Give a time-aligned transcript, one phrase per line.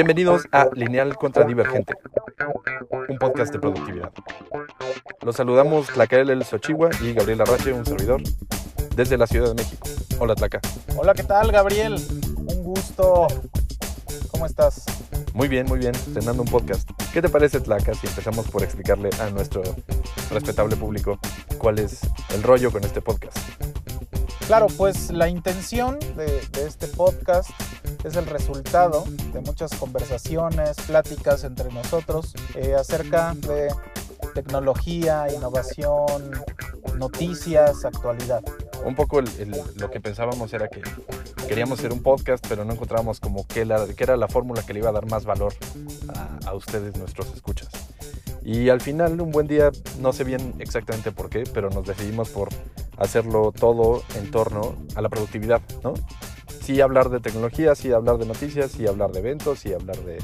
[0.00, 1.92] Bienvenidos a Lineal contra Divergente,
[3.10, 4.10] un podcast de productividad.
[5.20, 8.22] Los saludamos Tlacael El Xochigua y Gabriel Arrache, un servidor,
[8.96, 9.86] desde la Ciudad de México.
[10.18, 10.58] Hola Tlaca.
[10.96, 11.96] Hola, ¿qué tal, Gabriel?
[12.46, 13.26] Un gusto.
[14.30, 14.86] ¿Cómo estás?
[15.34, 16.88] Muy bien, muy bien, cenando un podcast.
[17.12, 19.60] ¿Qué te parece Tlaca si empezamos por explicarle a nuestro
[20.30, 21.18] respetable público
[21.58, 22.00] cuál es
[22.34, 23.36] el rollo con este podcast?
[24.46, 27.50] Claro, pues la intención de, de este podcast
[28.04, 33.68] es el resultado de muchas conversaciones, pláticas entre nosotros eh, acerca de
[34.34, 36.30] tecnología, innovación,
[36.96, 38.42] noticias, actualidad.
[38.84, 40.82] Un poco lo que pensábamos era que
[41.48, 43.66] queríamos hacer un podcast, pero no encontrábamos como qué
[43.98, 45.54] era la fórmula que le iba a dar más valor
[46.14, 47.68] a, a ustedes, nuestros escuchas.
[48.42, 49.70] Y al final, un buen día,
[50.00, 52.48] no sé bien exactamente por qué, pero nos decidimos por
[52.96, 55.94] hacerlo todo en torno a la productividad, ¿no?
[56.70, 60.18] Sí hablar de tecnología, sí hablar de noticias, sí hablar de eventos, sí hablar de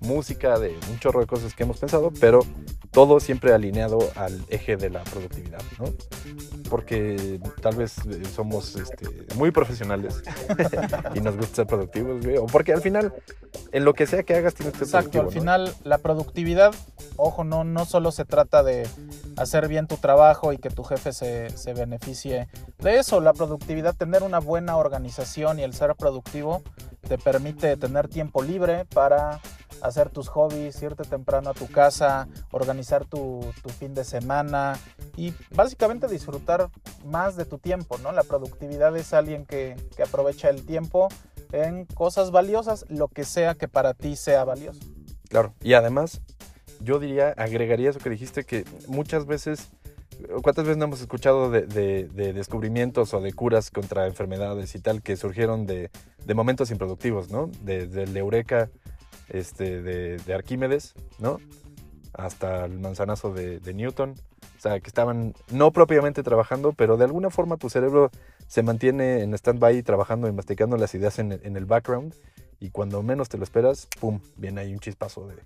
[0.00, 2.40] música, de un chorro de cosas que hemos pensado, pero
[2.90, 5.86] todo siempre alineado al eje de la productividad, ¿no?
[6.68, 10.22] Porque tal vez eh, somos este, muy profesionales
[11.14, 13.12] y nos gusta ser productivos, güey, o porque al final,
[13.72, 15.66] en lo que sea que hagas, tienes que ser Exacto, productivo, al ¿no?
[15.70, 16.74] final la productividad,
[17.16, 18.88] ojo, no, no solo se trata de
[19.36, 22.48] hacer bien tu trabajo y que tu jefe se, se beneficie
[22.78, 26.62] de eso, la productividad, tener una buena organización y el ser productivo
[27.08, 29.40] te permite tener tiempo libre para
[29.82, 33.40] hacer tus hobbies, irte temprano a tu casa, organizar tu,
[33.78, 34.78] fin de semana
[35.16, 36.70] y básicamente disfrutar
[37.04, 38.12] más de tu tiempo, ¿no?
[38.12, 41.08] La productividad es alguien que, que aprovecha el tiempo
[41.52, 44.80] en cosas valiosas, lo que sea que para ti sea valioso.
[45.28, 46.20] Claro, y además,
[46.80, 49.70] yo diría, agregaría eso que dijiste, que muchas veces,
[50.42, 54.80] ¿cuántas veces no hemos escuchado de, de- de descubrimientos o de curas contra enfermedades y
[54.80, 55.90] tal que surgieron de,
[56.34, 57.50] momentos improductivos, ¿no?
[57.62, 58.70] Desde el Eureka
[59.28, 61.38] este, de, de Arquímedes, ¿no?
[62.12, 64.14] Hasta el manzanazo de, Newton.
[64.56, 68.10] O sea, que estaban no propiamente trabajando, pero de alguna forma tu cerebro
[68.46, 72.14] se mantiene en stand-by trabajando y masticando las ideas en el, background.
[72.58, 74.20] Y cuando menos te lo esperas, ¡pum!
[74.36, 75.36] Viene ahí un chispazo de,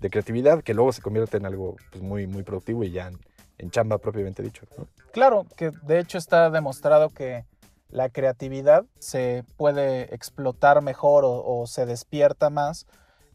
[0.00, 3.10] de creatividad que luego se convierte en algo pues, muy, muy productivo y ya
[3.58, 4.66] en, chamba propiamente dicho.
[4.76, 4.86] ¿no?
[5.12, 7.44] Claro, que de hecho está demostrado que
[7.88, 12.86] la creatividad se puede explotar mejor o, o se despierta más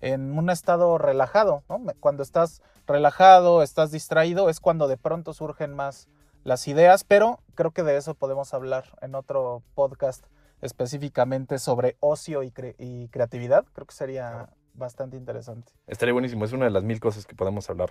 [0.02, 1.82] en un estado relajado, ¿no?
[2.00, 6.08] Cuando estás relajado, estás distraído, es cuando de pronto surgen más
[6.44, 10.26] las ideas, pero creo que de eso podemos hablar en otro podcast
[10.62, 13.66] específicamente sobre ocio y, cre- y creatividad.
[13.74, 15.72] Creo que sería bastante interesante.
[15.88, 17.90] Estaría buenísimo, es una de las mil cosas que podemos hablar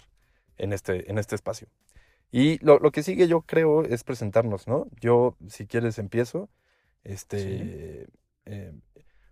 [0.58, 1.68] en este, en este espacio.
[2.30, 4.88] Y lo, lo que sigue yo creo es presentarnos, ¿no?
[5.00, 6.50] Yo, si quieres, empiezo.
[7.04, 8.08] Este,
[8.46, 8.72] eh,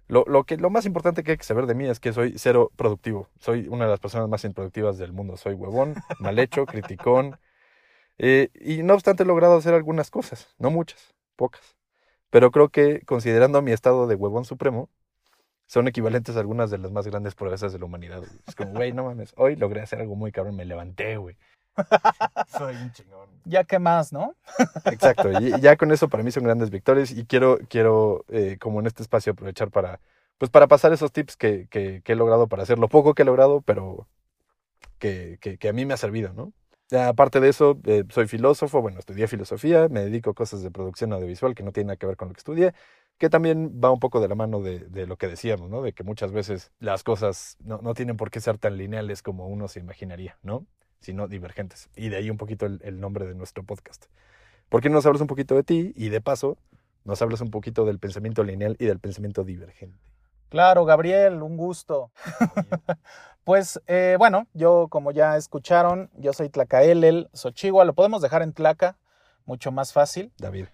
[0.06, 2.34] lo, lo, que, lo más importante que hay que saber de mí es que soy
[2.38, 3.28] cero productivo.
[3.40, 5.36] Soy una de las personas más improductivas del mundo.
[5.36, 7.38] Soy huevón, mal hecho, criticón.
[8.18, 11.76] Eh, y no obstante he logrado hacer algunas cosas, no muchas, pocas.
[12.30, 14.88] Pero creo que considerando mi estado de huevón supremo,
[15.66, 18.22] son equivalentes a algunas de las más grandes proezas de la humanidad.
[18.46, 21.36] Es como, güey, no mames, hoy logré hacer algo muy cabrón, me levanté, güey.
[22.58, 23.28] Soy un chingón.
[23.44, 24.34] Ya que más, ¿no?
[24.84, 28.80] Exacto, y ya con eso para mí son grandes victorias y quiero, quiero eh, como
[28.80, 30.00] en este espacio aprovechar para,
[30.38, 33.22] pues para pasar esos tips que, que, que he logrado para hacer lo poco que
[33.22, 34.06] he logrado, pero
[34.98, 36.52] que, que, que a mí me ha servido, ¿no?
[36.92, 41.12] Aparte de eso, eh, soy filósofo, bueno, estudié filosofía, me dedico a cosas de producción
[41.12, 42.74] audiovisual que no tienen nada que ver con lo que estudié,
[43.18, 45.82] que también va un poco de la mano de, de lo que decíamos, ¿no?
[45.82, 49.48] De que muchas veces las cosas no, no tienen por qué ser tan lineales como
[49.48, 50.66] uno se imaginaría, ¿no?
[51.04, 51.88] Sino divergentes.
[51.96, 54.06] Y de ahí un poquito el, el nombre de nuestro podcast.
[54.68, 55.92] ¿Por qué no nos hablas un poquito de ti?
[55.94, 56.56] Y de paso,
[57.04, 59.98] nos hablas un poquito del pensamiento lineal y del pensamiento divergente.
[60.48, 62.10] Claro, Gabriel, un gusto.
[63.44, 68.54] Pues eh, bueno, yo como ya escucharon, yo soy Tlacaelel, Xochigua, lo podemos dejar en
[68.54, 68.96] Tlaca,
[69.44, 70.32] mucho más fácil.
[70.38, 70.64] David.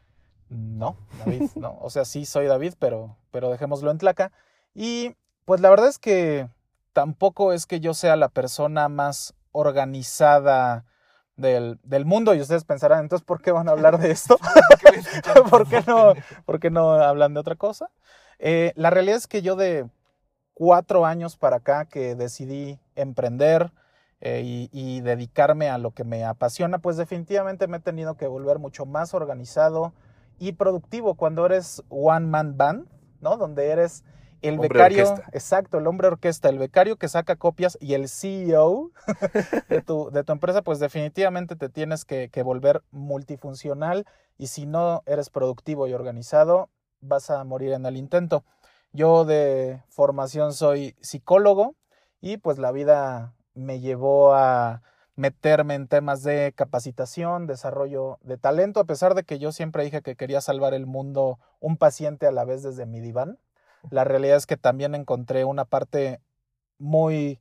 [0.49, 1.79] No, David, no.
[1.81, 4.31] O sea, sí soy David, pero, pero dejémoslo en Tlaca.
[4.73, 5.17] Y
[5.47, 6.49] pues la verdad es que
[6.93, 10.85] tampoco es que yo sea la persona más organizada
[11.37, 14.39] del, del mundo y ustedes pensarán, entonces, ¿por qué van a hablar de esto?
[15.51, 16.15] ¿Por qué no,
[16.45, 17.91] por qué no hablan de otra cosa?
[18.39, 19.89] Eh, la realidad es que yo de
[20.55, 23.73] cuatro años para acá que decidí emprender
[24.21, 28.27] eh, y, y dedicarme a lo que me apasiona, pues definitivamente me he tenido que
[28.27, 29.95] volver mucho más organizado
[30.39, 32.89] y productivo cuando eres one man band,
[33.21, 33.37] ¿no?
[33.37, 34.05] Donde eres
[34.43, 35.29] el Hombre becario, orquesta.
[35.33, 38.91] exacto, el hombre orquesta, el becario que saca copias y el CEO
[39.69, 44.07] de tu, de tu empresa, pues definitivamente te tienes que, que volver multifuncional
[44.39, 46.71] y si no eres productivo y organizado,
[47.01, 48.45] vas a morir en el intento.
[48.93, 51.75] Yo de formación soy psicólogo
[52.21, 54.83] y pues la vida me llevó a
[55.17, 60.03] meterme en temas de capacitación, desarrollo de talento, a pesar de que yo siempre dije
[60.03, 63.39] que quería salvar el mundo un paciente a la vez desde mi diván.
[63.89, 66.21] La realidad es que también encontré una parte
[66.79, 67.41] muy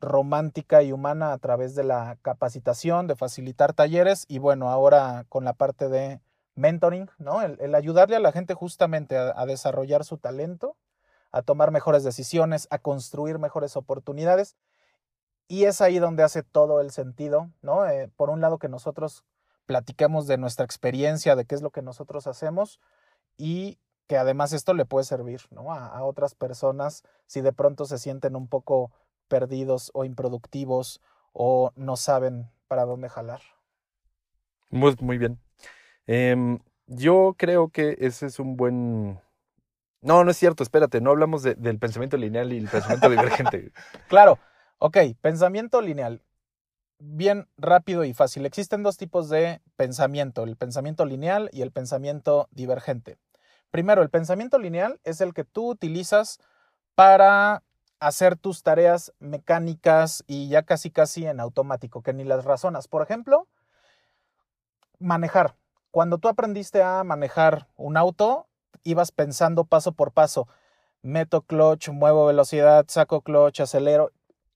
[0.00, 5.44] romántica y humana a través de la capacitación, de facilitar talleres y bueno, ahora con
[5.44, 6.20] la parte de
[6.54, 7.42] mentoring, ¿no?
[7.42, 10.76] El, ayudarle a la gente justamente a, desarrollar su talento,
[11.32, 14.56] a tomar mejores decisiones, a construir mejores oportunidades.
[15.48, 17.86] Y es ahí donde hace todo el sentido, ¿no?
[17.86, 19.24] Eh, por un lado que nosotros
[19.66, 22.80] platiquemos de nuestra experiencia, de qué es lo que nosotros hacemos
[23.36, 25.72] y que además esto le puede servir, ¿no?
[25.72, 28.90] A, a otras personas si de pronto se sienten un poco
[29.28, 31.00] perdidos o improductivos
[31.32, 33.40] o no saben para dónde jalar.
[34.70, 35.38] Muy, muy bien.
[36.06, 39.20] Em, yo creo que ese es un buen...
[40.02, 43.72] No, no es cierto, espérate, no hablamos del pensamiento lineal y el pensamiento divergente.
[44.08, 44.38] claro,
[44.78, 46.22] ok, pensamiento lineal.
[46.98, 48.46] Bien rápido y fácil.
[48.46, 53.18] Existen dos tipos de pensamiento, el pensamiento lineal y el pensamiento divergente.
[53.76, 56.38] Primero, el pensamiento lineal es el que tú utilizas
[56.94, 57.62] para
[58.00, 62.88] hacer tus tareas mecánicas y ya casi casi en automático, que ni las razonas.
[62.88, 63.46] Por ejemplo,
[64.98, 65.56] manejar.
[65.90, 68.46] Cuando tú aprendiste a manejar un auto,
[68.82, 70.48] ibas pensando paso por paso,
[71.02, 74.10] meto clutch, muevo velocidad, saco clutch, acelero,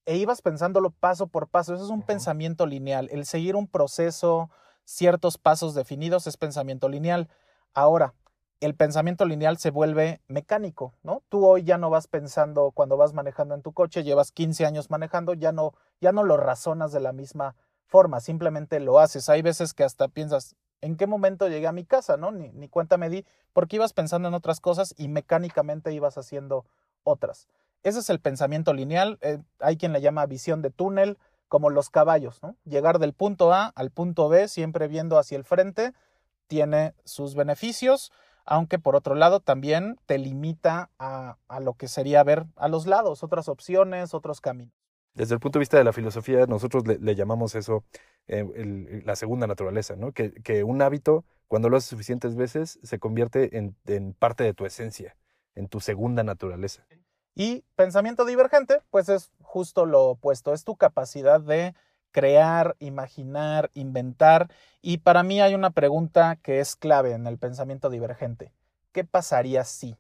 [0.07, 1.75] e ibas pensándolo paso por paso.
[1.75, 3.11] Eso es un pensamiento lineal.
[3.13, 4.49] El seguir un proceso,
[4.87, 7.29] ciertos pasos definidos es pensamiento lineal.
[7.75, 8.15] Ahora,
[8.61, 11.23] el pensamiento lineal se vuelve mecánico, ¿no?
[11.29, 14.91] Tú hoy ya no vas pensando cuando vas manejando en tu coche, llevas 15 años
[14.91, 19.29] manejando, ya no, ya no lo razonas de la misma forma, simplemente lo haces.
[19.31, 22.33] Hay veces que hasta piensas, ¿en qué momento llegué a mi casa, no?
[22.33, 23.25] Ni, ni cuenta me di,
[23.55, 26.67] porque ibas pensando en otras cosas y mecánicamente ibas haciendo
[27.03, 27.49] otras.
[27.83, 31.17] Ese es el pensamiento lineal, eh, hay quien le llama visión de túnel,
[31.49, 32.57] como los caballos, ¿no?
[32.65, 35.95] Llegar del punto A al punto B, siempre viendo hacia el frente,
[36.47, 38.13] tiene sus beneficios,
[38.45, 43.23] aunque por otro lado también te limita a, lo que sería ver a los lados,
[43.23, 44.75] otras opciones, otros caminos.
[45.15, 47.85] Desde el punto de vista de la filosofía, nosotros le, llamamos eso
[48.29, 50.13] eh, la segunda naturaleza, ¿no?
[50.13, 54.55] Que, que, un hábito, cuando lo haces suficientes veces, se convierte en, en parte de
[54.55, 55.17] tu esencia,
[55.55, 56.87] en tu segunda naturaleza.
[57.35, 61.75] Y pensamiento divergente, pues es justo lo opuesto, es tu capacidad de
[62.13, 64.51] crear, imaginar, inventar.
[64.83, 68.53] Y para mí hay una pregunta que es clave en el pensamiento divergente.
[68.93, 69.97] ¿Qué pasaría si?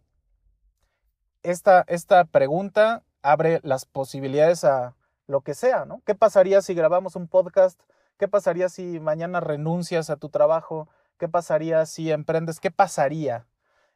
[1.42, 4.94] Esta, esta pregunta abre las posibilidades a
[5.26, 6.02] lo que sea, ¿no?
[6.04, 7.80] ¿Qué pasaría si grabamos un podcast?
[8.18, 10.88] ¿Qué pasaría si mañana renuncias a tu trabajo?
[11.18, 12.60] ¿Qué pasaría si emprendes?
[12.60, 13.46] ¿Qué pasaría?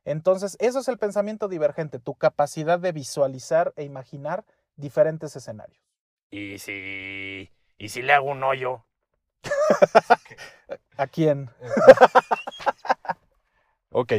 [0.04, 4.44] Entonces, eso es el pensamiento divergente, tu capacidad de visualizar e imaginar
[4.76, 5.80] diferentes escenarios.
[6.30, 8.84] Y si ¿Y si le hago un hoyo?
[10.96, 11.50] ¿A quién?
[13.90, 14.12] ok.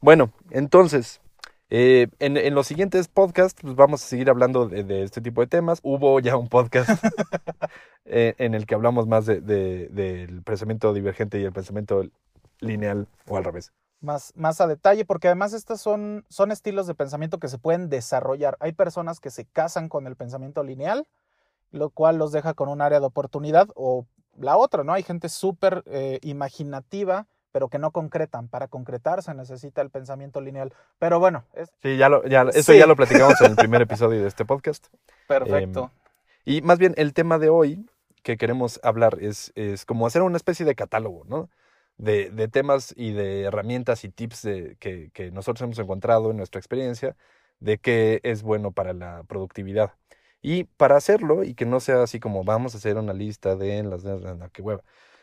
[0.00, 1.20] Bueno, entonces,
[1.70, 5.80] eh, en, los siguientes podcasts pues vamos a seguir hablando de, este tipo de temas.
[5.82, 6.90] Hubo ya un podcast
[8.04, 12.04] eh, en el que hablamos más de, del pensamiento divergente y el pensamiento
[12.60, 13.72] lineal o al revés.
[14.00, 17.88] Más, más a detalle, porque además estos son, son estilos de pensamiento que se pueden
[17.88, 18.58] desarrollar.
[18.60, 21.06] Hay personas que se casan con el pensamiento lineal
[21.74, 24.06] lo cual los deja con un área de oportunidad o
[24.38, 24.92] la otra, ¿no?
[24.92, 28.48] Hay gente súper eh, imaginativa, pero que no concretan.
[28.48, 30.72] Para concretar se necesita el pensamiento lineal.
[30.98, 31.44] Pero bueno.
[31.82, 34.86] Sí, ya lo, ya, eso ya lo platicamos en el primer episodio de este podcast.
[35.26, 35.90] Perfecto.
[36.46, 37.84] Em, y más bien el tema de hoy
[38.22, 41.50] que queremos hablar es, es como hacer una especie de catálogo, ¿no?
[41.96, 46.36] De, de temas y de herramientas y tips de, que, que nosotros hemos encontrado en
[46.36, 47.16] nuestra experiencia
[47.58, 49.92] de qué es bueno para la productividad.
[50.44, 53.82] Y para hacerlo, y que no sea así como vamos a hacer una lista de
[53.82, 54.82] las de que hueva,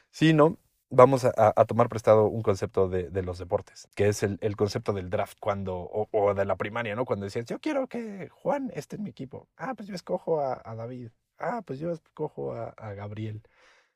[0.10, 0.58] sino
[0.90, 4.94] vamos a, tomar prestado un concepto de, de los deportes, que es el, el, concepto
[4.94, 5.78] del draft cuando,
[6.12, 7.06] o, de la primaria, ¿no?
[7.06, 9.48] Cuando decías, yo quiero que Juan esté en mi equipo.
[9.58, 11.12] Ah, pues yo escojo a, a David.
[11.38, 13.44] Ah, pues yo escojo a, a Gabriel.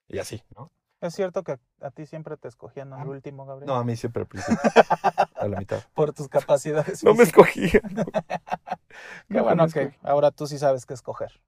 [0.07, 0.71] Y así, ¿no?
[1.01, 3.67] ¿Es cierto que a ti siempre te escogían al último, Gabriel?
[3.67, 4.57] No, a mí siempre al principio.
[5.35, 5.83] a la mitad.
[5.93, 7.03] Por tus capacidades.
[7.03, 7.81] no me escogían.
[9.29, 11.41] Qué bueno que ahora tú sí sabes qué escoger.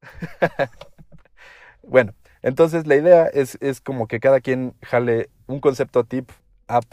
[1.82, 6.30] bueno, entonces la idea es, es como que cada quien jale un concepto tip,
[6.68, 6.86] app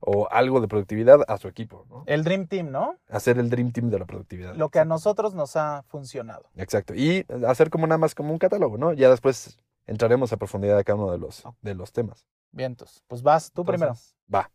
[0.00, 1.86] o algo de productividad a su equipo.
[1.88, 2.02] ¿no?
[2.06, 2.96] El Dream Team, ¿no?
[3.08, 4.54] Hacer el Dream Team de la productividad.
[4.56, 6.50] Lo que a nosotros nos ha funcionado.
[6.56, 6.94] Exacto.
[6.94, 8.92] Y hacer como nada más como un catálogo, ¿no?
[8.92, 12.26] Ya después entraremos a profundidad de cada uno de los, de los temas.
[12.50, 13.02] Vientos.
[13.06, 13.94] Pues vas, tú primero.
[14.32, 14.50] Va.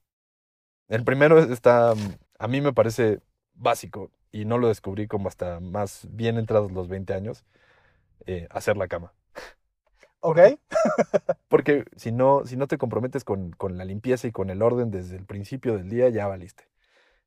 [0.88, 1.94] El primero está,
[2.40, 3.20] a mí me parece
[3.54, 7.46] básico y no lo descubrí como hasta más bien entrados los 20 años,
[8.26, 9.14] eh, hacer la cama.
[10.20, 10.40] ¿Ok?
[11.48, 14.92] Porque si no, si no te comprometes con, con la limpieza y con el orden
[14.92, 16.66] desde el principio del día, ya valiste.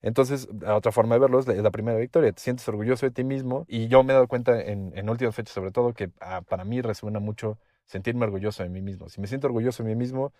[0.03, 2.33] Entonces, la otra forma de verlo es la, es la primera victoria.
[2.33, 3.65] Te sientes orgulloso de ti mismo.
[3.69, 6.65] Y yo me he dado cuenta en, en últimas fechas, sobre todo, que ah, para
[6.65, 7.59] mí resuena mucho
[7.91, 9.09] sentirme orgulloso de mí mismo.
[9.11, 10.33] Si me siento orgulloso de mí mismo,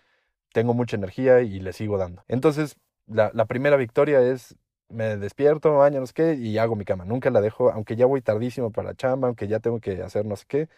[0.53, 2.23] tengo mucha energía y le sigo dando.
[2.27, 2.77] Entonces,
[3.07, 4.55] la, la primera victoria es
[4.89, 7.05] me despierto, baño, no sé qué, y hago mi cama.
[7.05, 10.25] Nunca la dejo, aunque ya voy tardísimo para la chamba, aunque ya tengo que hacer
[10.25, 10.69] no sé qué,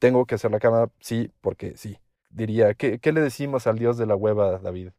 [0.00, 1.98] tengo que hacer la cama, sí, porque sí.
[2.30, 4.90] Diría, ¿qué, qué le decimos al dios de la hueva, David?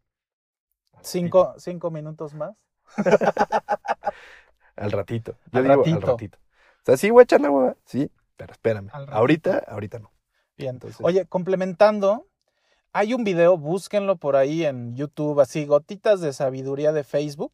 [1.03, 2.55] Cinco, cinco minutos más.
[4.75, 5.35] Al ratito.
[5.51, 5.95] Yo Al digo ratito.
[5.95, 6.37] al ratito.
[6.83, 8.89] O sea, sí voy a echar la hueva, sí, pero espérame.
[9.11, 10.11] Ahorita, ahorita no.
[10.57, 10.75] Bien.
[10.75, 12.27] Entonces, Oye, complementando,
[12.91, 17.53] hay un video, búsquenlo por ahí en YouTube, así, gotitas de sabiduría de Facebook.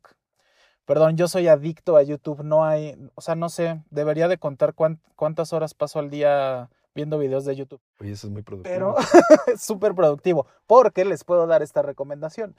[0.86, 4.74] Perdón, yo soy adicto a YouTube, no hay, o sea, no sé, debería de contar
[4.74, 7.80] cuán- cuántas horas paso al día viendo videos de YouTube.
[8.00, 8.74] oye, eso es muy productivo.
[8.74, 8.96] Pero
[9.54, 12.56] es súper productivo, porque les puedo dar esta recomendación.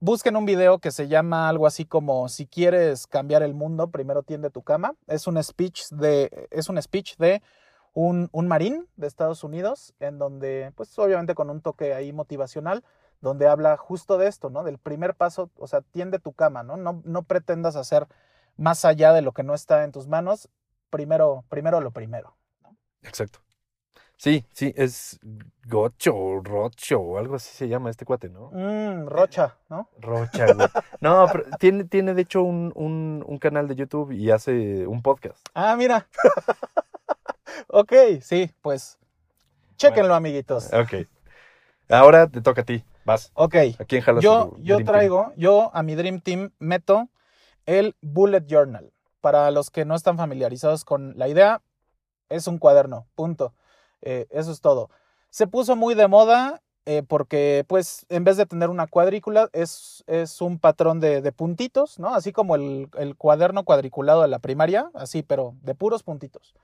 [0.00, 4.24] Busquen un video que se llama algo así como si quieres cambiar el mundo, primero
[4.24, 4.94] tiende tu cama.
[5.06, 7.40] Es un speech de, es un speech de
[7.94, 12.84] un, un marín de Estados Unidos, en donde, pues obviamente con un toque ahí motivacional,
[13.20, 14.64] donde habla justo de esto, ¿no?
[14.64, 16.76] Del primer paso, o sea, tiende tu cama, ¿no?
[16.76, 18.06] No, no pretendas hacer
[18.56, 20.48] más allá de lo que no está en tus manos.
[20.90, 22.36] Primero, primero lo primero.
[23.02, 23.40] Exacto.
[24.16, 25.18] Sí, sí, es
[25.66, 28.50] Gocho o Rocho o algo así se llama este cuate, ¿no?
[28.52, 29.88] Mm, rocha, ¿no?
[29.98, 30.68] Rocha, güey.
[31.00, 35.02] No, pero tiene, tiene de hecho un, un, un canal de YouTube y hace un
[35.02, 35.44] podcast.
[35.54, 36.06] Ah, mira.
[37.68, 38.98] ok, sí, pues.
[39.76, 40.72] Chéquenlo, amiguitos.
[40.72, 41.06] Ok.
[41.88, 42.84] Ahora te toca a ti.
[43.04, 43.30] Vas.
[43.34, 43.54] Ok.
[43.78, 44.22] ¿A quién jalas?
[44.22, 44.86] Yo, tu yo Team?
[44.86, 47.08] traigo, yo a mi Dream Team meto
[47.66, 48.92] el Bullet Journal.
[49.20, 51.62] Para los que no están familiarizados con la idea,
[52.28, 53.54] es un cuaderno, punto.
[54.00, 54.90] Eh, eso es todo.
[55.30, 60.02] Se puso muy de moda eh, porque, pues, en vez de tener una cuadrícula, es,
[60.06, 62.14] es un patrón de, de puntitos, ¿no?
[62.14, 66.54] Así como el, el cuaderno cuadriculado de la primaria, así, pero de puros puntitos.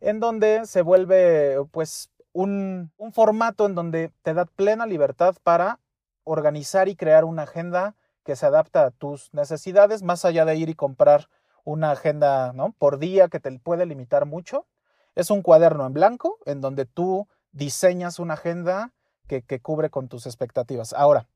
[0.00, 5.80] En donde se vuelve, pues, un, formato en donde te da plena libertad para
[6.24, 10.68] organizar y crear una agenda que se adapta a tus necesidades, más allá de ir
[10.68, 11.28] y comprar
[11.64, 12.72] una agenda ¿no?
[12.78, 14.66] por día que te puede limitar mucho.
[15.14, 18.92] Es un cuaderno en blanco en donde tú diseñas una agenda
[19.26, 20.92] que, que cubre con tus expectativas.
[20.92, 21.26] Ahora,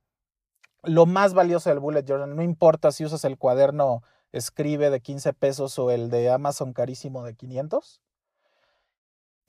[0.82, 4.02] lo más valioso del Bullet Journal, no importa si usas el cuaderno
[4.32, 8.01] escribe de 15 pesos o el de Amazon carísimo de 500,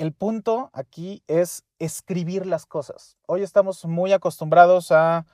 [0.04, 3.18] el punto aquí es escribir las cosas.
[3.26, 5.26] Hoy estamos muy acostumbrados a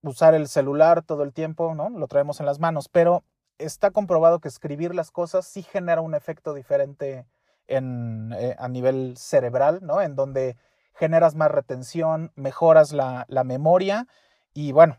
[0.00, 1.90] usar el celular todo el tiempo, ¿no?
[1.90, 3.24] Lo traemos en las manos, pero
[3.58, 7.26] está comprobado que escribir las cosas sí genera un efecto diferente
[7.66, 10.00] en, eh, a nivel cerebral, ¿no?
[10.00, 10.56] En donde
[10.94, 14.06] generas más retención, mejoras la, memoria
[14.54, 14.98] y bueno,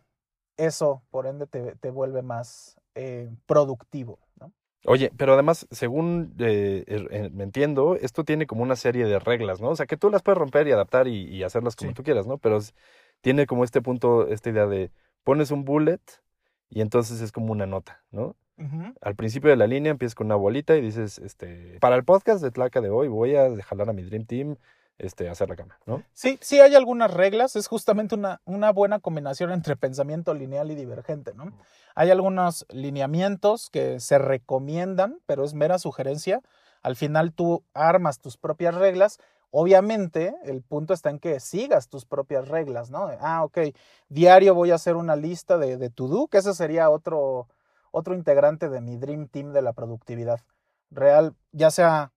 [0.58, 4.20] eso por ende te, te vuelve más eh, productivo.
[4.86, 9.18] Oye, pero además, según eh, er- eh, me entiendo, esto tiene como una serie de
[9.20, 9.70] reglas, ¿no?
[9.70, 11.96] O sea, que tú las puedes romper y adaptar y, y hacerlas como Sí.
[11.96, 12.38] tú quieras, ¿no?
[12.38, 12.74] Pero es-
[13.22, 14.92] tiene como este punto, esta idea de
[15.24, 16.02] pones un bullet
[16.70, 18.36] y entonces es como una nota, ¿no?
[19.02, 22.42] Al principio de la línea empiezas con una bolita y dices, este, para el podcast
[22.44, 24.56] de Tlaca de hoy voy a jalar a mi Dream Team,
[24.98, 26.04] este, hacer la cama, ¿no?
[26.14, 30.76] Sí, sí hay algunas reglas, es justamente una, una buena combinación entre pensamiento lineal y
[30.76, 31.52] divergente, ¿no?
[31.96, 36.42] Hay algunos lineamientos que se recomiendan, pero es mera sugerencia.
[36.82, 39.20] Al final tú armas tus propias reglas.
[39.52, 43.10] Obviamente, el punto está en que sigas tus propias reglas, ¿no?
[43.20, 43.60] Ah, ok,
[44.10, 47.48] diario voy a hacer una lista de, de to-do, que ese sería otro,
[47.92, 50.42] otro integrante de mi Dream Team de la productividad.
[50.90, 52.12] Real, ya sea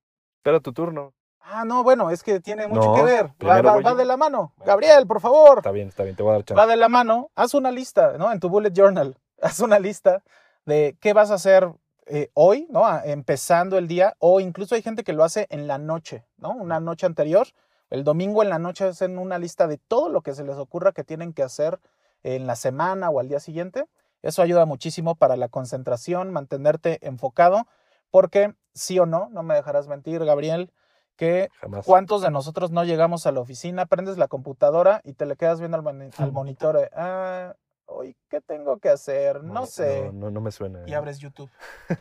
[0.47, 1.13] Espera tu turno.
[1.49, 3.31] Ah, no, bueno, es que tiene mucho No, que ver.
[3.45, 4.53] Va, de la mano.
[4.57, 4.67] Bueno.
[4.67, 5.59] Gabriel, por favor.
[5.59, 6.59] Está bien, está bien, te voy a dar chance.
[6.59, 7.31] Va de la mano.
[7.35, 8.31] Haz una lista, ¿no?
[8.31, 9.17] En tu bullet journal.
[9.41, 10.23] Haz una lista
[10.65, 11.71] de qué vas a hacer
[12.05, 12.85] eh, hoy, ¿no?
[12.85, 14.15] A- Empezando el día.
[14.19, 16.51] O incluso hay gente que lo hace en la noche, ¿no?
[16.51, 17.47] Una noche anterior.
[17.89, 20.91] El domingo en la noche hacen una lista de todo lo que se les ocurra
[20.91, 21.79] que tienen que hacer
[22.23, 23.85] en la semana o al día siguiente.
[24.21, 27.65] Eso ayuda muchísimo para la concentración, mantenerte enfocado,
[28.11, 30.73] porque sí o no, no me dejarás mentir, Gabriel,
[31.17, 31.85] que Jamás.
[31.85, 35.59] ¿Cuántos de nosotros no llegamos a la oficina, prendes la computadora y te le quedas
[35.59, 36.89] viendo al, moni- al monitor?
[36.95, 37.55] ah,
[37.87, 39.43] hoy, ¿qué tengo que hacer?
[39.43, 40.05] No sé.
[40.05, 40.79] No, no, no me suena.
[40.85, 41.49] Y abres YouTube,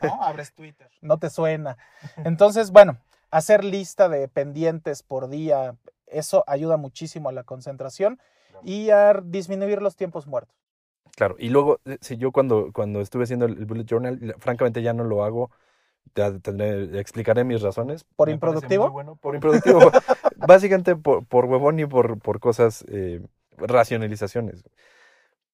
[0.02, 0.22] ¿no?
[0.22, 0.88] Abres Twitter.
[1.00, 1.76] No te suena.
[2.24, 2.98] Entonces, bueno,
[3.30, 8.20] hacer lista de pendientes por día, eso ayuda muchísimo a la concentración
[8.62, 10.54] y a disminuir los tiempos muertos.
[11.16, 14.92] Claro, y luego, eh, si yo cuando, cuando estuve haciendo el bullet journal, francamente ya
[14.92, 15.50] no lo hago,
[16.16, 18.06] ya tendré, explicaré mis razones.
[18.16, 18.92] ¿Por Me improductivo?
[18.92, 19.92] bueno, por improductivo.
[20.36, 23.22] básicamente por, por huevón y por, por cosas, eh,
[23.58, 24.64] racionalizaciones.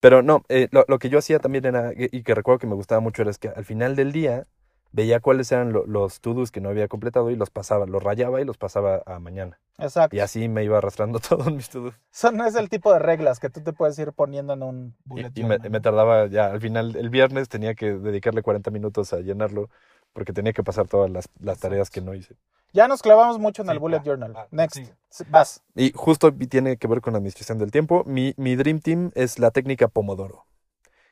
[0.00, 2.74] Pero no, eh, lo, lo que yo hacía también era, y que recuerdo que me
[2.74, 4.46] gustaba mucho, era es que al final del día
[4.92, 8.40] veía cuáles eran lo- los to-dos que no había completado y los pasaba, los rayaba
[8.40, 9.60] y los pasaba a mañana.
[9.78, 10.10] Exacto.
[10.10, 11.94] Y así me iba arrastrando todos mis to-dos.
[12.12, 15.24] Son, es el tipo de reglas que tú te puedes ir poniendo en un Y,
[15.24, 19.20] bullet y me tardaba ya, al final, el viernes tenía que dedicarle 40 minutos a
[19.20, 19.68] llenarlo
[20.12, 22.34] porque tenía que pasar todas las, las tareas que no hice.
[22.72, 24.32] Ya nos clavamos mucho en el Sí, bullet va, journal.
[24.34, 24.76] va, Next.
[24.76, 25.24] sí.
[25.30, 25.62] Vas.
[25.74, 28.02] Y justo tiene que ver con la administración del tiempo.
[28.06, 30.46] Mi, mi Dream Team es la técnica Pomodoro.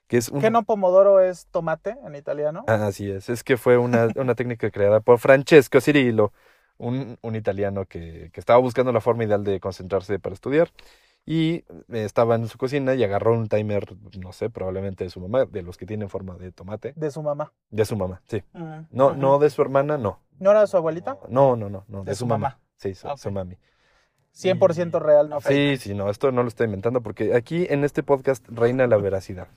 [0.09, 0.41] Que es un...
[0.41, 2.65] ¿Qué no pomodoro es tomate en italiano?
[2.67, 3.29] Ah, así es.
[3.29, 6.33] Es que fue una, una técnica creada por Francesco Cirillo,
[6.79, 10.71] un, un italiano que, que estaba buscando la forma ideal de concentrarse para estudiar.
[11.27, 15.45] Y estaba en su cocina y agarró un timer, no sé, probablemente de su mamá,
[15.45, 16.93] de los que tienen forma de tomate.
[16.97, 17.53] De su mamá.
[17.71, 18.43] De su mamá, sí.
[18.91, 20.21] No, no de su hermana, no.
[20.39, 21.19] ¿No era de su abuelita?
[21.29, 22.05] No, no, no, no.
[22.05, 22.49] De, De su mamá.
[22.49, 22.61] mamá.
[22.77, 23.19] Sí, su, Ok.
[23.19, 23.59] su mami.
[24.35, 25.79] 100% real, no fake.
[25.81, 28.97] Sí, sí, no, esto no lo estoy inventando porque aquí en este podcast reina la
[28.97, 29.49] veracidad.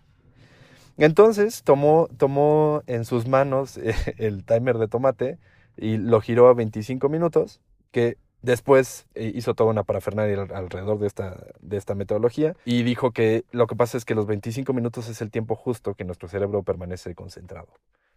[0.97, 3.77] Entonces tomó, tomó en sus manos
[4.17, 5.39] el timer de tomate
[5.77, 10.99] y lo giró a 25 minutos, que después eh, hizo toda una parafernalia al- alrededor
[10.99, 14.71] de esta, de esta metodología y dijo que lo que pasa es que los 25
[14.73, 17.69] minutos es el tiempo justo que nuestro cerebro permanece concentrado,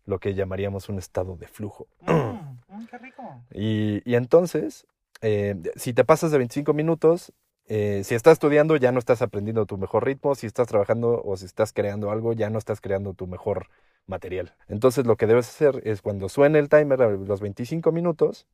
[0.05, 1.87] lo que llamaríamos un estado de flujo.
[2.03, 3.23] Mm, mm, qué rico.
[3.55, 4.87] Y, y entonces,
[5.23, 7.33] eh, si te pasas de 25 minutos,
[7.69, 11.37] eh, si estás estudiando ya no estás aprendiendo tu mejor ritmo, si estás trabajando o
[11.37, 13.69] si estás creando algo ya no estás creando tu mejor
[14.07, 14.55] material.
[14.69, 18.47] Entonces lo que debes hacer es cuando suene el timer a los 25 minutos,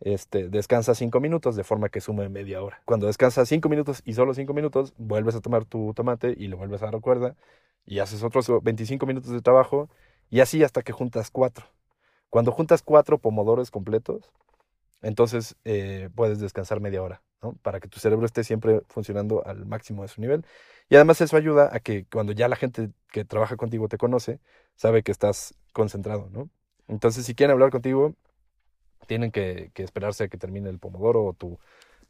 [0.00, 2.82] este, descansa 5 minutos de forma que sume media hora.
[2.84, 6.56] Cuando descansas 5 minutos y solo 5 minutos, vuelves a tomar tu tomate y lo
[6.56, 7.36] vuelves a dar cuerda
[7.86, 9.88] y haces otros 25 minutos de trabajo
[10.30, 11.66] y así hasta que juntas 4.
[12.30, 14.32] Cuando juntas 4 pomodoros completos,
[15.02, 17.22] entonces eh, puedes descansar media hora.
[17.62, 20.46] Para que tu cerebro esté siempre funcionando al máximo de su nivel.
[20.88, 24.40] Y además eso ayuda a que cuando ya la gente que trabaja contigo te conoce,
[24.76, 26.30] sabe que estás concentrado.
[26.88, 28.14] Entonces, si quieren hablar contigo,
[29.04, 31.58] tienen que, que esperarse a que termine el pomodoro o tu,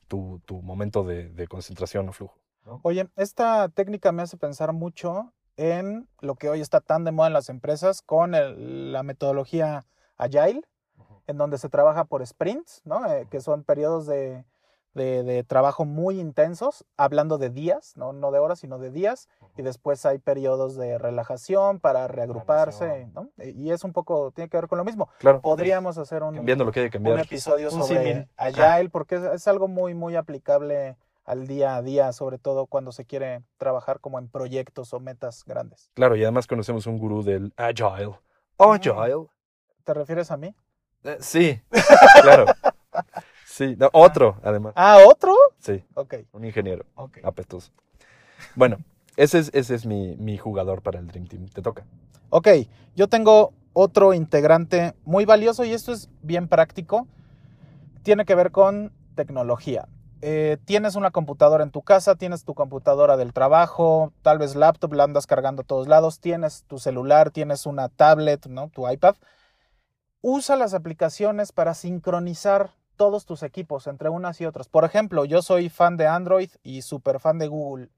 [0.08, 2.34] tu, tu momento de, de concentración o flujo.
[2.82, 7.28] Oye, esta técnica me hace pensar mucho en lo que hoy está tan de moda
[7.28, 9.84] en las empresas con el- la metodología
[10.16, 10.62] Agile,
[11.26, 13.06] en donde se trabaja por sprints, ¿no?
[13.10, 14.44] Eh, que son periodos de,
[14.94, 18.12] de- de trabajo muy intensos, hablando de días, ¿no?
[18.12, 23.28] no de horas, sino de días, y después hay periodos de relajación para reagruparse, ¿no?
[23.38, 25.08] E- Y es un poco, tiene que ver con lo mismo.
[25.18, 25.40] Claro.
[25.40, 27.20] Podríamos hacer un, lo que hay que un cambiar.
[27.26, 28.28] episodio Un sobre símil.
[28.36, 32.92] Agile, porque es, es algo muy, muy aplicable al día a día, sobre todo cuando
[32.92, 35.90] se quiere trabajar como en proyectos o metas grandes.
[35.94, 38.18] Claro, y además conocemos un gurú del Agile.
[38.58, 39.26] Agile.
[39.84, 40.54] ¿Te refieres a mí?
[41.02, 41.60] Eh, sí,
[42.22, 42.44] claro.
[43.54, 44.72] Sí, no, otro, además.
[44.74, 45.32] Ah, ¿otro?
[45.60, 47.18] Sí, Ok, un ingeniero ok.
[47.22, 47.70] apestoso.
[48.56, 48.78] Bueno,
[49.16, 51.46] ese es, ese es mi, mi jugador para el Dream Team.
[51.46, 51.84] Te toca.
[52.30, 52.48] Ok,
[52.96, 57.06] yo tengo otro integrante muy valioso y esto es bien práctico.
[58.02, 59.86] Tiene que ver con tecnología.
[60.20, 64.94] Eh, tienes una computadora en tu casa, tienes tu computadora del trabajo, tal vez laptop,
[64.94, 68.68] la andas cargando a todos lados, tienes tu celular, tienes una tablet, ¿no?
[68.70, 69.14] Tu iPad.
[70.22, 74.68] Usa las aplicaciones para sincronizar todos tus equipos entre unas y otras.
[74.68, 77.88] Por ejemplo, yo soy fan de Android y súper fan de Google.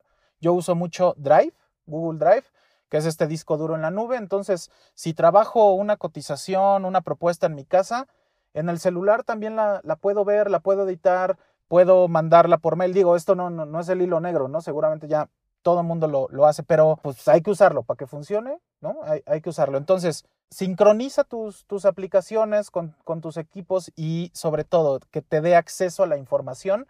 [0.40, 1.52] Yo uso mucho Drive,
[1.86, 2.44] Google Drive,
[2.88, 4.16] que es este disco duro en la nube.
[4.16, 8.06] Entonces, si trabajo una cotización, una propuesta en mi casa,
[8.54, 11.36] en el celular también la, la puedo ver, la puedo editar,
[11.68, 12.94] puedo mandarla por mail.
[12.94, 14.60] Digo, esto no, no, no es el hilo negro, ¿no?
[14.60, 15.28] Seguramente ya
[15.62, 18.98] todo el mundo lo, lo hace, pero pues hay que usarlo para que funcione, ¿no?
[19.02, 19.78] Hay, hay que usarlo.
[19.78, 25.56] Entonces, sincroniza tus, tus aplicaciones con, con tus equipos y sobre todo que te dé
[25.56, 26.86] acceso a la información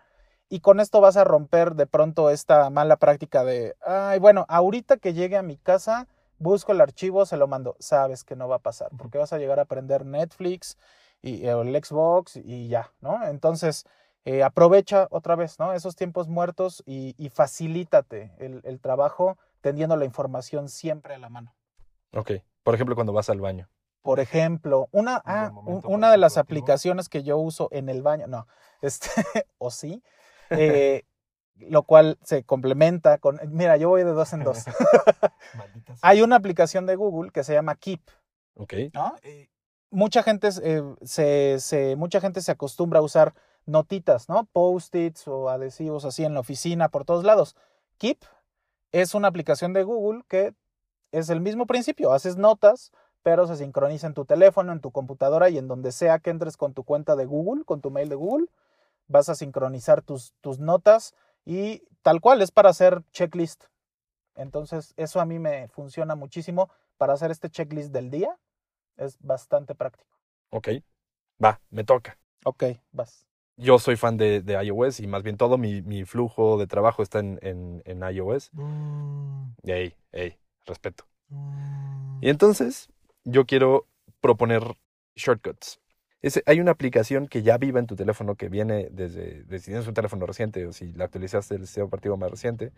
[0.48, 4.96] y con esto vas a romper de pronto esta mala práctica de, ay, bueno, ahorita
[4.98, 6.06] que llegue a mi casa,
[6.38, 7.76] busco el archivo, se lo mando.
[7.80, 10.76] Sabes que no va a pasar, porque vas a llegar a aprender Netflix
[11.20, 13.26] y o el Xbox y ya, ¿no?
[13.26, 13.86] Entonces,
[14.24, 15.72] eh, aprovecha otra vez, ¿no?
[15.72, 21.28] Esos tiempos muertos y, y facilítate el, el trabajo teniendo la información siempre a la
[21.28, 21.54] mano.
[22.12, 22.32] Ok.
[22.66, 23.68] Por ejemplo, cuando vas al baño.
[24.02, 28.26] Por ejemplo, una, ah, un- una de las aplicaciones que yo uso en el baño,
[28.26, 28.48] no,
[28.82, 29.08] este,
[29.58, 30.02] o sí,
[30.50, 31.04] eh,
[31.54, 34.64] lo cual se complementa con, mira, yo voy de dos en dos.
[36.02, 38.00] Hay una aplicación de Google que se llama Keep,
[38.56, 38.74] Ok.
[38.92, 39.14] ¿no?
[39.22, 39.48] Eh,
[39.90, 43.32] mucha gente eh, se, se- mucha gente se acostumbra a usar
[43.64, 44.44] notitas, ¿no?
[44.52, 47.54] Post-its o adhesivos así en la oficina, por todos lados.
[47.98, 48.24] Keep
[48.90, 50.52] es una aplicación de Google que
[51.18, 52.12] es el mismo principio.
[52.12, 56.18] Haces notas, pero se sincroniza en tu teléfono, en tu computadora y en donde sea
[56.18, 58.46] que entres con tu cuenta de Google, con tu mail de Google,
[59.08, 63.64] vas a sincronizar tus, tus notas y tal cual es para hacer checklist.
[64.34, 68.36] Entonces, eso a mí me funciona muchísimo para hacer este checklist del día.
[68.98, 70.10] Es bastante práctico.
[70.50, 70.68] Ok,
[71.42, 72.18] va, me toca.
[72.44, 73.26] Ok, vas.
[73.56, 77.02] Yo soy fan de, de iOS y más bien todo mi, mi flujo de trabajo
[77.02, 78.50] está en, en, en iOS.
[79.62, 81.04] Ey, ey, respeto.
[82.20, 82.88] Y entonces,
[83.24, 83.86] yo quiero
[84.20, 84.62] proponer
[85.14, 85.80] shortcuts.
[86.22, 89.64] Ese- hay una aplicación que ya viva en tu teléfono que viene desde, desde si
[89.66, 92.72] tienes un teléfono reciente o si la actualizaste el sistema operativo más reciente,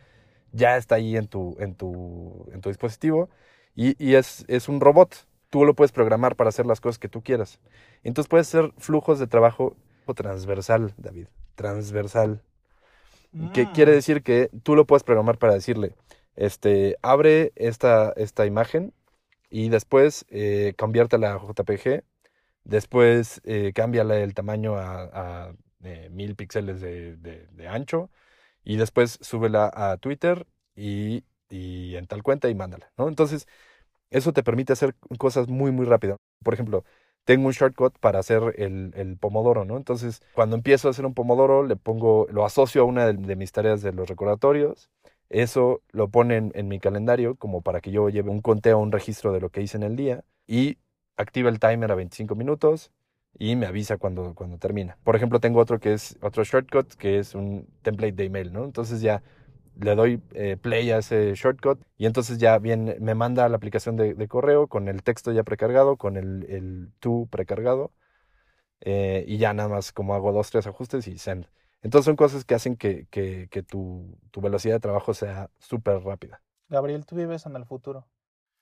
[0.52, 3.28] ya está ahí en tu, en tu, en tu dispositivo
[3.74, 5.26] y, y es, es un robot.
[5.50, 7.58] Tú lo puedes programar para hacer las cosas que tú quieras.
[8.02, 9.76] Entonces puedes hacer flujos de trabajo
[10.14, 11.28] transversal, David.
[11.54, 12.42] Transversal.
[13.52, 13.72] Que Mm.
[13.72, 15.94] quiere decir que tú lo puedes programar para decirle,
[16.38, 18.94] este, abre esta, esta imagen
[19.50, 22.04] y después eh, conviértela a JPG,
[22.64, 28.10] después eh, el tamaño a, a, eh, mil píxeles de, ancho
[28.64, 30.46] y después súbela a Twitter
[30.76, 33.08] y, en tal cuenta y mándala, ¿no?
[33.08, 33.48] Entonces,
[34.10, 36.18] eso te permite hacer cosas muy, muy rápido.
[36.44, 36.84] Por ejemplo,
[37.24, 39.76] tengo un shortcut para hacer el, el pomodoro, ¿no?
[39.76, 43.36] Entonces, cuando empiezo a hacer un pomodoro, le pongo, lo asocio a una de, de
[43.36, 44.90] mis tareas de los recordatorios.
[45.30, 49.32] Eso lo pone en, mi calendario como para que yo lleve un conteo, un registro
[49.32, 50.78] de lo que hice en el día y
[51.16, 52.90] activa el timer a 25 minutos
[53.38, 54.98] y me avisa cuando, cuando termina.
[55.04, 58.64] Por ejemplo, tengo otro que es otro shortcut que es un template de email, ¿no?
[58.64, 59.22] Entonces ya
[59.80, 63.96] le doy eh, play a ese shortcut y entonces ya viene, me manda la aplicación
[63.96, 67.92] de, de correo con el texto ya precargado, con el, el to precargado
[68.80, 71.46] eh, y ya nada más como hago dos, tres ajustes y send.
[71.82, 76.02] Entonces son cosas que hacen que, que, que tu, tu velocidad de trabajo sea súper
[76.02, 76.42] rápida.
[76.68, 78.06] Gabriel, tú vives en el futuro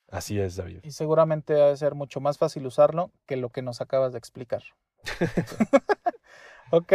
[0.09, 0.79] Así es, David.
[0.83, 4.17] y seguramente ha de ser mucho más fácil usarlo que lo que nos acabas de
[4.19, 4.63] explicar.
[6.71, 6.93] ok.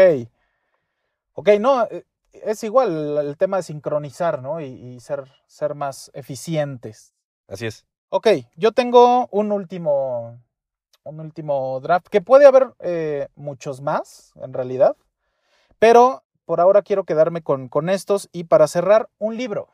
[1.34, 4.60] Ok, no, eh, es igual el, el tema de sincronizar, ¿no?
[4.60, 7.14] Y, y ser, ser más eficientes.
[7.48, 7.84] Así es.
[8.08, 10.38] Ok, yo tengo un último,
[11.04, 14.96] un último draft, que puede haber eh, muchos más, en realidad,
[15.82, 19.66] pero por ahora quiero quedarme con, con estos y para cerrar, un libro,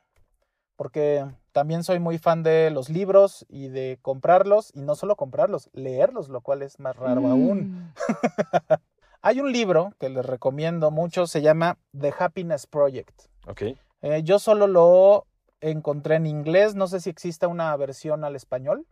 [0.74, 5.68] porque también soy muy fan de los libros y de comprarlos, y no solo comprarlos,
[5.74, 7.92] leerlos, lo cual es más raro aún.
[9.20, 13.24] Hay un libro que les recomiendo mucho, se llama The Happiness Project.
[13.46, 13.62] Ok.
[14.00, 15.26] Eh, yo solo lo
[15.60, 18.86] encontré en inglés, no sé si exista una versión al español,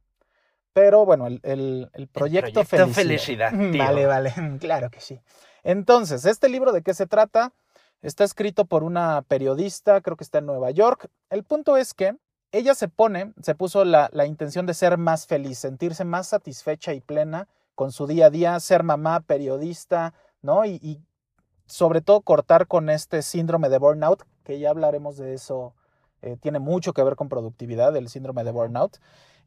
[0.76, 3.50] pero bueno, el, el- el proyecto, proyecto Felicidad.
[3.50, 3.82] Felicidad, tío.
[3.82, 5.18] Vale, vale, claro que sí.
[5.64, 7.54] Entonces, este libro de qué se trata?
[8.02, 11.08] Está escrito por una periodista, creo que está en Nueva York.
[11.30, 12.14] El punto es que
[12.52, 16.92] ella se pone, se puso la, la intención de ser más feliz, sentirse más satisfecha
[16.92, 20.12] y plena con su día a día, ser mamá, periodista,
[20.42, 20.66] ¿no?
[20.66, 21.00] Y, y
[21.64, 25.74] sobre todo cortar con este síndrome de burnout, que ya hablaremos de eso,
[26.20, 28.98] eh, tiene mucho que ver con productividad, el síndrome de burnout.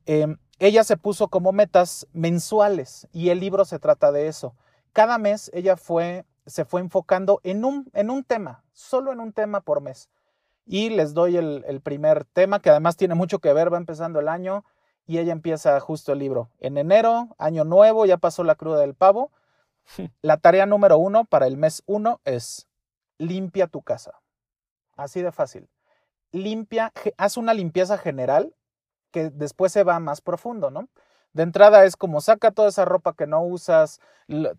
[0.08, 4.56] Eh, ella se puso como metas mensuales y el libro se trata de eso.
[4.92, 9.32] Cada mes ella fue, se fue enfocando en un, en un tema, solo en un
[9.32, 10.10] tema por mes.
[10.66, 14.20] Y les doy el, el primer tema, que además tiene mucho que ver, va empezando
[14.20, 14.66] el año
[15.08, 16.52] y ella empieza justo el libro.
[16.60, 19.32] En enero, año nuevo, ya pasó la cruda del pavo.
[20.22, 22.68] La tarea número uno para el mes uno es
[23.18, 24.22] limpia tu casa.
[24.96, 25.68] Así de fácil.
[26.32, 28.54] Limpia, haz una limpieza general
[29.12, 30.88] que después se va más profundo, ¿no?
[31.34, 34.00] De entrada es como saca toda esa ropa que no usas,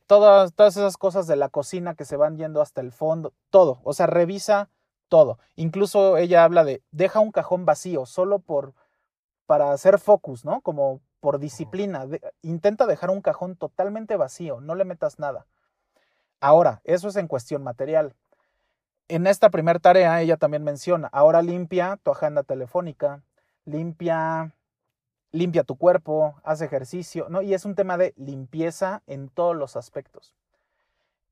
[0.06, 3.80] todas, todas esas cosas de la cocina que se van yendo hasta el fondo, todo.
[3.82, 4.68] O sea, revisa
[5.08, 5.38] todo.
[5.56, 8.74] Incluso ella habla de deja un cajón vacío solo por
[9.46, 10.60] para hacer focus, ¿no?
[10.60, 12.06] Como por disciplina.
[12.06, 15.46] De- intenta dejar un cajón totalmente vacío, no le metas nada.
[16.40, 18.14] Ahora, eso es en cuestión material.
[19.08, 23.22] En esta primera tarea ella también menciona, ahora limpia tu agenda telefónica,
[23.70, 24.52] limpia
[25.32, 27.42] limpia tu cuerpo, haz ejercicio, ¿no?
[27.42, 30.34] Y es un tema de limpieza en todos los aspectos.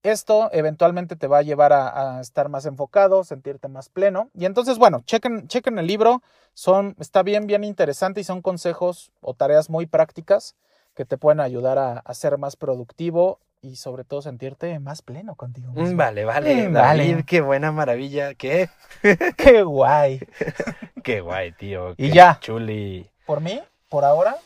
[0.04, 4.30] Esto eventualmente te va a llevar a, estar más enfocado, sentirte más pleno.
[4.32, 6.22] Y entonces, bueno, chequen, chequen el libro.
[6.54, 10.54] Son, está bien, bien interesante y son consejos o tareas muy prácticas
[10.94, 15.72] que te pueden ayudar a ser más productivo y sobre todo sentirte más pleno contigo
[15.72, 15.94] mismo.
[15.94, 17.24] Mm, Vale, vale, Mm, David, vale.
[17.24, 18.68] qué buena maravilla, qué,
[19.36, 20.20] ¡Qué guay!
[21.04, 21.92] qué guay, tío.
[21.92, 22.38] Y qué ya.
[22.40, 23.10] Chuli.
[23.26, 24.36] Por mí, por ahora,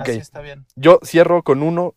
[0.00, 0.66] así está bien.
[0.76, 1.94] Yo cierro con uno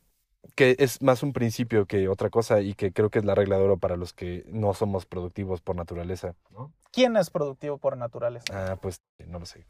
[0.55, 3.57] que es más un principio que otra cosa y que creo que es la regla
[3.57, 6.35] de oro para los que no somos productivos por naturaleza.
[6.51, 6.71] ¿no?
[6.91, 8.45] ¿Quién es productivo por naturaleza?
[8.53, 9.65] Ah, pues no lo sé.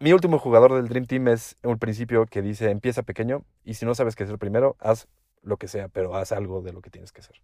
[0.00, 3.84] Mi último jugador del Dream Team es un principio que dice empieza pequeño y si
[3.84, 5.08] no sabes qué hacer primero, haz
[5.42, 7.36] lo que sea, pero haz algo de lo que tienes que hacer.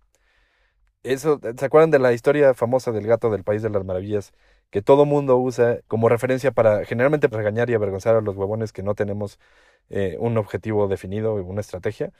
[1.02, 4.33] Eso, ¿se acuerdan de la historia famosa del gato del País de las Maravillas?
[4.70, 8.83] Que todo mundo usa como referencia para generalmente regañar y avergonzar a los huevones que
[8.83, 9.38] no tenemos
[9.90, 12.11] eh, un objetivo definido, una estrategia.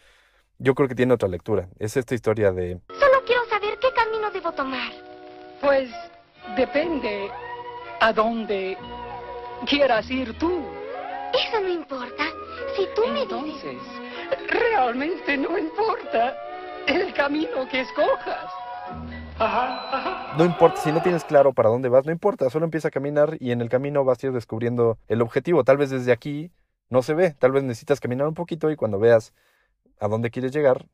[0.58, 1.68] Yo creo que tiene otra lectura.
[1.78, 4.92] Es esta historia de Solo quiero saber qué camino debo tomar.
[5.62, 5.88] Pues
[6.56, 7.30] depende
[8.00, 8.76] a dónde
[9.66, 10.62] quieras ir tú.
[11.32, 12.24] Eso no importa.
[12.76, 13.82] Si tú me dices...
[14.49, 16.37] Realmente no importa
[16.87, 18.51] el camino que escojas.
[19.38, 20.37] Ajá, ajá.
[20.37, 23.37] No importa, si no tienes claro para dónde vas, no importa, solo empieza a caminar
[23.40, 25.64] y en el camino vas a ir descubriendo el objetivo.
[25.64, 26.53] Tal vez desde aquí
[26.88, 29.33] no se ve, tal vez necesitas caminar un poquito y cuando veas
[29.99, 30.87] a dónde quieres llegar,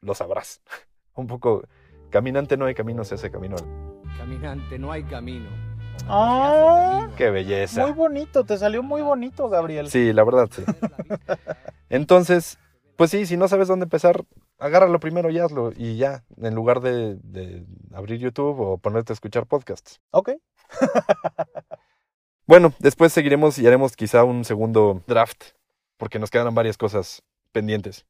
[0.00, 0.62] lo sabrás.
[1.14, 1.64] un poco,
[2.10, 3.56] caminante no hay camino, se hace camino.
[4.16, 5.48] Caminante, no hay camino.
[6.08, 7.82] Ah, ¡Qué belleza!
[7.82, 9.90] muy bonito, te salió muy bonito, Gabriel.
[9.90, 10.62] Sí, la verdad, sí.
[11.88, 12.58] Entonces,
[12.96, 14.24] pues sí, si no sabes dónde empezar,
[14.58, 15.72] agárralo primero y hazlo.
[15.76, 20.00] Y ya, en lugar de, de abrir YouTube o ponerte a escuchar podcasts.
[20.10, 20.32] Ok.
[22.46, 25.54] Bueno, después seguiremos y haremos quizá un segundo draft,
[25.96, 28.04] porque nos quedan varias cosas pendientes.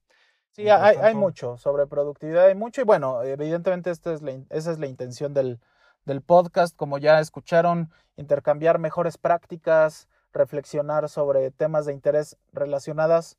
[0.51, 2.81] Sí, hay, hay mucho sobre productividad, hay mucho.
[2.81, 5.61] Y bueno, evidentemente esta es la esa es la intención del,
[6.05, 6.77] del podcast.
[6.77, 13.37] Como ya escucharon, intercambiar mejores prácticas, reflexionar sobre temas de interés relacionadas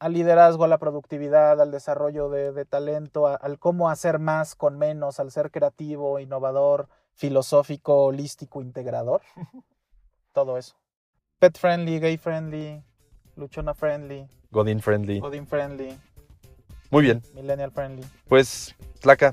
[0.00, 4.54] al liderazgo, a la productividad, al desarrollo de, de talento, a- al cómo hacer más
[4.56, 9.20] con menos, al ser creativo, innovador, filosófico, holístico, integrador.
[10.32, 10.74] Todo eso.
[11.38, 12.82] Pet friendly, gay friendly,
[13.36, 15.20] luchona friendly, Godin Friendly.
[15.22, 15.98] Odin friendly,
[16.90, 18.04] Muy bien, millennial friendly.
[18.28, 19.32] pues, Tlaca,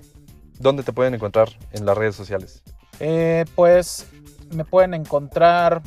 [0.60, 2.62] ¿dónde te pueden encontrar en las redes sociales?
[3.00, 4.08] Eh, pues
[4.54, 5.82] me pueden encontrar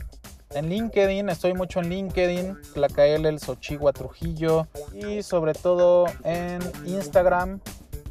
[0.54, 7.60] en LinkedIn, estoy mucho en LinkedIn, Tlacael el Xochigua Trujillo y sobre todo en Instagram,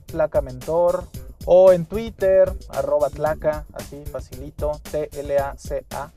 [0.06, 1.04] Tlaca Mentor
[1.46, 6.12] o en Twitter, arroba Tlaca, así facilito, T-L-A-C-A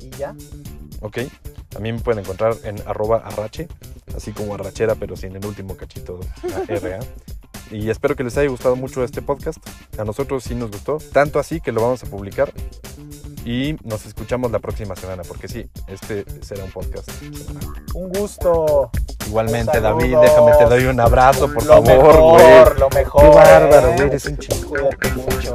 [0.00, 0.34] y ya.
[1.00, 1.18] ¿Ok?
[1.76, 3.68] A mí me pueden encontrar en arroba arrache,
[4.16, 6.20] así como arrachera, pero sin el último cachito
[6.68, 7.00] RA.
[7.70, 9.58] Y espero que les haya gustado mucho este podcast.
[9.98, 12.52] A nosotros sí nos gustó, tanto así que lo vamos a publicar.
[13.44, 17.10] Y nos escuchamos la próxima semana, porque sí, este será un podcast.
[17.94, 18.90] Un gusto.
[19.26, 19.80] Igualmente.
[19.80, 22.78] David, déjame te doy un abrazo, por lo favor, güey.
[22.78, 23.22] lo mejor.
[23.22, 23.94] Qué bárbaro, ¿eh?
[23.96, 24.68] güey, eres un chico.
[24.68, 25.54] Cuídate mucho.